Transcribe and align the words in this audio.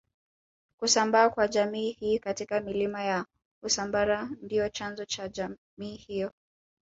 kusambaa 0.77 1.29
kwa 1.29 1.47
jamii 1.47 1.91
hii 1.91 2.19
katika 2.19 2.61
milima 2.61 3.03
ya 3.03 3.25
usambara 3.63 4.29
ndio 4.41 4.69
chanzo 4.69 5.05
cha 5.05 5.27
jamii 5.29 5.95
hiyo 5.95 6.31